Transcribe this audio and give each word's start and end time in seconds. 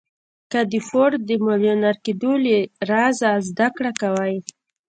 که 0.51 0.59
د 0.71 0.73
فورډ 0.87 1.19
د 1.29 1.31
ميليونر 1.45 1.95
کېدو 2.05 2.31
له 2.45 2.55
رازه 2.89 3.29
زده 3.47 3.67
کړه 3.77 3.91
کوئ. 4.01 4.35